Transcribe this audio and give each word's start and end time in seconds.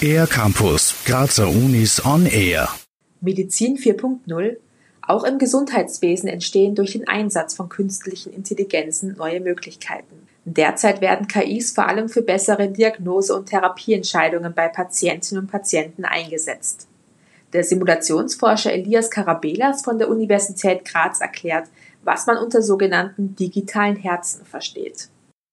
Air 0.00 0.26
Campus, 0.26 0.94
Grazer 1.04 1.48
Unis 1.48 2.04
on 2.04 2.26
Air. 2.26 2.68
Medizin 3.20 3.76
4.0 3.76 4.56
Auch 5.02 5.24
im 5.24 5.38
Gesundheitswesen 5.38 6.28
entstehen 6.28 6.74
durch 6.74 6.92
den 6.92 7.08
Einsatz 7.08 7.54
von 7.54 7.68
künstlichen 7.68 8.32
Intelligenzen 8.32 9.16
neue 9.16 9.40
Möglichkeiten. 9.40 10.26
Derzeit 10.44 11.00
werden 11.00 11.26
KIs 11.26 11.72
vor 11.72 11.88
allem 11.88 12.08
für 12.08 12.22
bessere 12.22 12.68
Diagnose- 12.68 13.34
und 13.34 13.46
Therapieentscheidungen 13.46 14.54
bei 14.54 14.68
Patientinnen 14.68 15.44
und 15.44 15.50
Patienten 15.50 16.04
eingesetzt. 16.04 16.86
Der 17.52 17.64
Simulationsforscher 17.64 18.72
Elias 18.72 19.10
Karabelas 19.10 19.82
von 19.82 19.98
der 19.98 20.08
Universität 20.08 20.84
Graz 20.84 21.20
erklärt, 21.20 21.68
was 22.04 22.26
man 22.26 22.38
unter 22.38 22.62
sogenannten 22.62 23.34
digitalen 23.34 23.96
Herzen 23.96 24.44
versteht. 24.44 25.08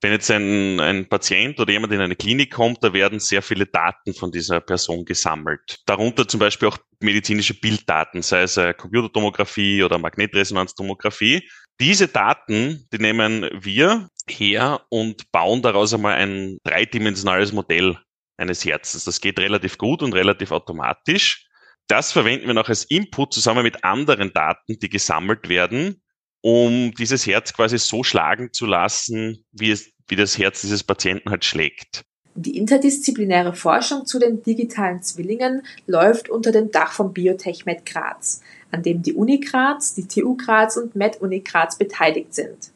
Wenn 0.00 0.12
jetzt 0.12 0.30
ein, 0.30 0.78
ein 0.78 1.08
Patient 1.08 1.58
oder 1.58 1.72
jemand 1.72 1.92
in 1.92 2.00
eine 2.00 2.14
Klinik 2.14 2.52
kommt, 2.52 2.84
da 2.84 2.92
werden 2.92 3.18
sehr 3.18 3.42
viele 3.42 3.66
Daten 3.66 4.14
von 4.14 4.30
dieser 4.30 4.60
Person 4.60 5.04
gesammelt. 5.04 5.80
Darunter 5.86 6.28
zum 6.28 6.38
Beispiel 6.38 6.68
auch 6.68 6.78
medizinische 7.00 7.54
Bilddaten, 7.54 8.22
sei 8.22 8.42
es 8.42 8.60
Computertomographie 8.76 9.82
oder 9.82 9.98
Magnetresonanztomographie. 9.98 11.48
Diese 11.80 12.08
Daten, 12.08 12.86
die 12.92 12.98
nehmen 12.98 13.48
wir 13.52 14.08
her 14.28 14.82
und 14.88 15.30
bauen 15.32 15.62
daraus 15.62 15.94
einmal 15.94 16.14
ein 16.14 16.58
dreidimensionales 16.64 17.52
Modell 17.52 17.98
eines 18.36 18.64
Herzens. 18.64 19.04
Das 19.04 19.20
geht 19.20 19.38
relativ 19.38 19.78
gut 19.78 20.02
und 20.02 20.14
relativ 20.14 20.52
automatisch. 20.52 21.46
Das 21.88 22.12
verwenden 22.12 22.46
wir 22.46 22.54
noch 22.54 22.68
als 22.68 22.84
Input 22.84 23.32
zusammen 23.32 23.62
mit 23.62 23.84
anderen 23.84 24.32
Daten, 24.32 24.78
die 24.78 24.88
gesammelt 24.88 25.48
werden, 25.48 26.02
um 26.48 26.94
dieses 26.94 27.26
Herz 27.26 27.52
quasi 27.52 27.76
so 27.76 28.02
schlagen 28.02 28.54
zu 28.54 28.64
lassen, 28.64 29.44
wie 29.52 29.70
es, 29.70 29.90
wie 30.06 30.16
das 30.16 30.38
Herz 30.38 30.62
dieses 30.62 30.82
Patienten 30.82 31.28
halt 31.28 31.44
schlägt. 31.44 32.06
Die 32.36 32.56
interdisziplinäre 32.56 33.52
Forschung 33.52 34.06
zu 34.06 34.18
den 34.18 34.42
digitalen 34.42 35.02
Zwillingen 35.02 35.60
läuft 35.86 36.30
unter 36.30 36.50
dem 36.50 36.70
Dach 36.70 36.92
von 36.92 37.12
Biotech 37.12 37.66
Med 37.66 37.84
Graz, 37.84 38.40
an 38.70 38.82
dem 38.82 39.02
die 39.02 39.12
Uni 39.12 39.40
Graz, 39.40 39.92
die 39.92 40.08
TU 40.08 40.38
Graz 40.38 40.78
und 40.78 40.96
Med 40.96 41.20
Uni 41.20 41.40
Graz 41.40 41.76
beteiligt 41.76 42.34
sind. 42.34 42.70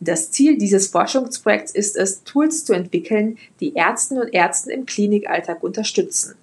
Das 0.00 0.30
Ziel 0.30 0.56
dieses 0.56 0.86
Forschungsprojekts 0.86 1.72
ist 1.72 1.98
es, 1.98 2.24
Tools 2.24 2.64
zu 2.64 2.72
entwickeln, 2.72 3.36
die 3.60 3.74
Ärzten 3.74 4.18
und 4.18 4.32
Ärzten 4.32 4.70
im 4.70 4.86
Klinikalltag 4.86 5.62
unterstützen. 5.62 6.36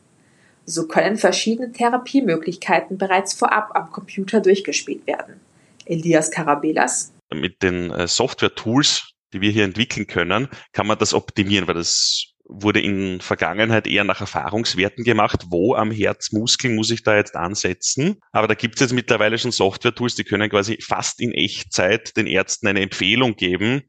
So 0.67 0.86
können 0.86 1.17
verschiedene 1.17 1.71
Therapiemöglichkeiten 1.71 2.99
bereits 2.99 3.33
vorab 3.33 3.71
am 3.73 3.91
Computer 3.91 4.39
durchgespielt 4.39 5.08
werden. 5.08 5.48
Elias 5.89 6.31
Karabelas. 6.31 7.13
Mit 7.33 7.61
den 7.61 7.91
äh, 7.91 8.07
Software-Tools, 8.07 9.11
die 9.33 9.41
wir 9.41 9.51
hier 9.51 9.63
entwickeln 9.63 10.07
können, 10.07 10.47
kann 10.73 10.87
man 10.87 10.97
das 10.97 11.13
optimieren, 11.13 11.67
weil 11.67 11.75
das 11.75 12.33
wurde 12.49 12.81
in 12.81 13.21
Vergangenheit 13.21 13.85
eher 13.85 14.03
nach 14.03 14.21
Erfahrungswerten 14.21 15.03
gemacht, 15.03 15.45
wo 15.49 15.75
am 15.75 15.91
Herzmuskel 15.91 16.71
muss 16.71 16.89
ich 16.89 17.03
da 17.03 17.15
jetzt 17.15 17.35
ansetzen. 17.35 18.19
Aber 18.31 18.47
da 18.47 18.55
gibt 18.55 18.75
es 18.75 18.81
jetzt 18.81 18.93
mittlerweile 18.93 19.37
schon 19.37 19.51
Software-Tools, 19.51 20.15
die 20.15 20.23
können 20.23 20.49
quasi 20.49 20.79
fast 20.81 21.21
in 21.21 21.31
Echtzeit 21.31 22.17
den 22.17 22.25
Ärzten 22.25 22.67
eine 22.67 22.81
Empfehlung 22.81 23.35
geben. 23.35 23.83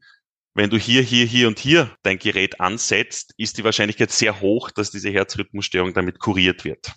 Wenn 0.53 0.69
du 0.69 0.77
hier, 0.77 1.01
hier, 1.01 1.25
hier 1.25 1.47
und 1.47 1.59
hier 1.59 1.95
dein 2.03 2.19
Gerät 2.19 2.59
ansetzt, 2.59 3.33
ist 3.37 3.57
die 3.57 3.63
Wahrscheinlichkeit 3.63 4.11
sehr 4.11 4.41
hoch, 4.41 4.69
dass 4.69 4.91
diese 4.91 5.09
Herzrhythmusstörung 5.09 5.93
damit 5.93 6.19
kuriert 6.19 6.63
wird. 6.63 6.93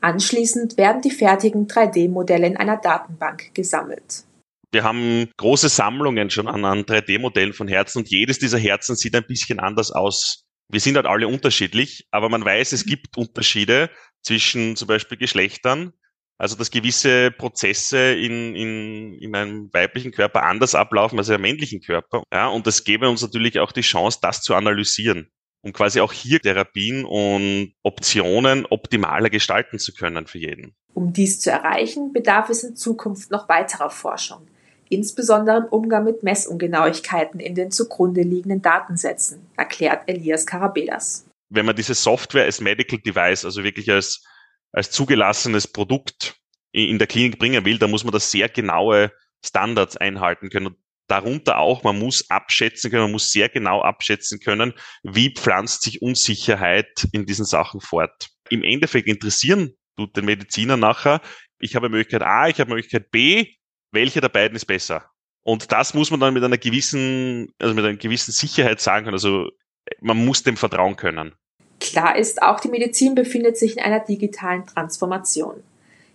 Anschließend 0.00 0.76
werden 0.76 1.02
die 1.02 1.10
fertigen 1.10 1.66
3D-Modelle 1.66 2.46
in 2.46 2.56
einer 2.56 2.76
Datenbank 2.76 3.54
gesammelt. 3.54 4.24
Wir 4.70 4.84
haben 4.84 5.30
große 5.36 5.68
Sammlungen 5.68 6.30
schon 6.30 6.46
an, 6.46 6.64
an 6.64 6.84
3D-Modellen 6.84 7.54
von 7.54 7.68
Herzen 7.68 7.98
und 7.98 8.08
jedes 8.08 8.38
dieser 8.38 8.58
Herzen 8.58 8.96
sieht 8.96 9.16
ein 9.16 9.26
bisschen 9.26 9.60
anders 9.60 9.90
aus. 9.90 10.44
Wir 10.70 10.80
sind 10.80 10.96
halt 10.96 11.06
alle 11.06 11.26
unterschiedlich, 11.26 12.06
aber 12.10 12.28
man 12.28 12.44
weiß, 12.44 12.72
es 12.72 12.84
gibt 12.84 13.16
Unterschiede 13.16 13.90
zwischen 14.22 14.76
zum 14.76 14.86
Beispiel 14.86 15.18
Geschlechtern. 15.18 15.92
Also 16.40 16.54
dass 16.54 16.70
gewisse 16.70 17.32
Prozesse 17.32 18.14
in, 18.14 18.54
in, 18.54 19.14
in 19.14 19.34
einem 19.34 19.70
weiblichen 19.72 20.12
Körper 20.12 20.44
anders 20.44 20.76
ablaufen 20.76 21.18
als 21.18 21.28
in 21.28 21.34
einem 21.34 21.42
männlichen 21.42 21.80
Körper. 21.80 22.22
Ja, 22.32 22.46
und 22.46 22.64
das 22.64 22.84
gäbe 22.84 23.08
uns 23.08 23.22
natürlich 23.22 23.58
auch 23.58 23.72
die 23.72 23.80
Chance, 23.80 24.20
das 24.22 24.42
zu 24.42 24.54
analysieren 24.54 25.32
um 25.62 25.72
quasi 25.72 26.00
auch 26.00 26.12
hier 26.12 26.40
Therapien 26.40 27.04
und 27.04 27.74
Optionen 27.82 28.66
optimaler 28.66 29.30
gestalten 29.30 29.78
zu 29.78 29.92
können 29.92 30.26
für 30.26 30.38
jeden. 30.38 30.74
Um 30.94 31.12
dies 31.12 31.40
zu 31.40 31.50
erreichen, 31.50 32.12
bedarf 32.12 32.48
es 32.48 32.64
in 32.64 32.76
Zukunft 32.76 33.30
noch 33.30 33.48
weiterer 33.48 33.90
Forschung 33.90 34.46
insbesondere 34.88 35.58
im 35.58 35.64
Umgang 35.64 36.04
mit 36.04 36.22
Messungenauigkeiten 36.22 37.40
in 37.40 37.54
den 37.54 37.70
zugrunde 37.70 38.22
liegenden 38.22 38.62
Datensätzen, 38.62 39.46
erklärt 39.56 40.02
Elias 40.06 40.46
Karabelas. 40.46 41.26
Wenn 41.50 41.66
man 41.66 41.76
diese 41.76 41.94
Software 41.94 42.44
als 42.44 42.60
Medical 42.60 42.98
Device, 42.98 43.44
also 43.44 43.64
wirklich 43.64 43.90
als, 43.90 44.24
als 44.72 44.90
zugelassenes 44.90 45.66
Produkt 45.66 46.36
in 46.72 46.98
der 46.98 47.06
Klinik 47.06 47.38
bringen 47.38 47.64
will, 47.64 47.78
dann 47.78 47.90
muss 47.90 48.04
man 48.04 48.12
da 48.12 48.20
sehr 48.20 48.48
genaue 48.48 49.10
Standards 49.44 49.96
einhalten 49.96 50.50
können. 50.50 50.66
Und 50.66 50.76
darunter 51.08 51.58
auch, 51.58 51.82
man 51.82 51.98
muss 51.98 52.30
abschätzen 52.30 52.90
können, 52.90 53.04
man 53.04 53.12
muss 53.12 53.32
sehr 53.32 53.48
genau 53.48 53.82
abschätzen 53.82 54.40
können, 54.40 54.74
wie 55.02 55.34
pflanzt 55.34 55.82
sich 55.82 56.02
Unsicherheit 56.02 57.08
in 57.12 57.26
diesen 57.26 57.44
Sachen 57.44 57.80
fort. 57.80 58.28
Im 58.50 58.62
Endeffekt 58.62 59.08
interessieren 59.08 59.74
tut 59.96 60.16
den 60.16 60.26
Mediziner 60.26 60.76
nachher, 60.76 61.20
ich 61.58 61.74
habe 61.74 61.88
Möglichkeit 61.88 62.22
A, 62.22 62.48
ich 62.48 62.60
habe 62.60 62.70
Möglichkeit 62.70 63.10
B, 63.10 63.46
welche 63.90 64.20
der 64.20 64.28
beiden 64.28 64.56
ist 64.56 64.66
besser? 64.66 65.10
Und 65.42 65.72
das 65.72 65.94
muss 65.94 66.10
man 66.10 66.20
dann 66.20 66.34
mit 66.34 66.44
einer 66.44 66.58
gewissen, 66.58 67.48
also 67.58 67.74
mit 67.74 67.84
einer 67.84 67.96
gewissen 67.96 68.32
Sicherheit 68.32 68.80
sagen 68.80 69.04
können. 69.04 69.14
Also 69.14 69.48
man 70.00 70.24
muss 70.24 70.42
dem 70.42 70.56
vertrauen 70.56 70.96
können. 70.96 71.34
Klar 71.80 72.16
ist, 72.16 72.42
auch 72.42 72.60
die 72.60 72.68
Medizin 72.68 73.14
befindet 73.14 73.56
sich 73.56 73.76
in 73.76 73.82
einer 73.82 74.00
digitalen 74.00 74.66
Transformation. 74.66 75.62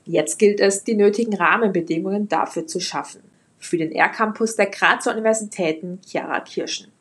Jetzt 0.06 0.38
gilt 0.38 0.60
es, 0.60 0.84
die 0.84 0.96
nötigen 0.96 1.34
Rahmenbedingungen 1.34 2.28
dafür 2.28 2.68
zu 2.68 2.80
schaffen. 2.80 3.22
Für 3.64 3.78
den 3.78 3.94
R-Campus 3.94 4.58
der 4.58 4.66
Grazer 4.68 5.12
Universitäten 5.12 6.02
Chiara 6.06 6.42
Kirschen. 6.42 6.92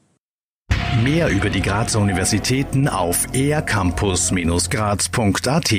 Mehr 1.03 1.29
über 1.29 1.51
die 1.51 1.63
Grazer 1.63 2.01
Universitäten 2.01 2.87
auf 2.87 3.27
ercampus-graz.at 3.35 5.73